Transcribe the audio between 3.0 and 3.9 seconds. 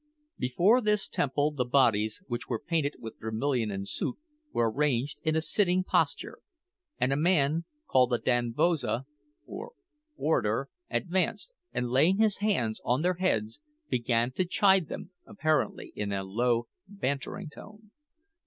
vermilion and